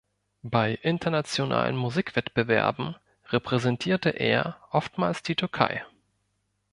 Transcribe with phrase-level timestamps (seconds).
[0.41, 2.95] Bei internationalen Musikwettbewerben
[3.27, 5.85] repräsentierte er oftmals die Türkei.